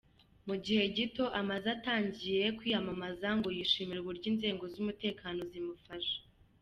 [0.47, 6.17] Mu gihe gito amaze atangiye kwiyamamaza ngo yishimira uburyo inzego z’umutekano zimufasha.